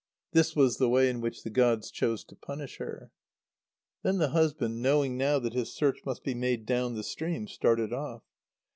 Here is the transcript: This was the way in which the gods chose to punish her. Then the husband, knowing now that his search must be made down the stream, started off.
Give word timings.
This 0.31 0.55
was 0.55 0.77
the 0.79 0.89
way 0.89 1.11
in 1.11 1.21
which 1.21 1.43
the 1.43 1.51
gods 1.51 1.91
chose 1.91 2.23
to 2.23 2.35
punish 2.35 2.77
her. 2.77 3.11
Then 4.01 4.17
the 4.17 4.29
husband, 4.29 4.81
knowing 4.81 5.15
now 5.15 5.37
that 5.37 5.53
his 5.53 5.71
search 5.75 5.99
must 6.05 6.23
be 6.23 6.33
made 6.33 6.65
down 6.65 6.95
the 6.95 7.03
stream, 7.03 7.47
started 7.47 7.93
off. 7.93 8.23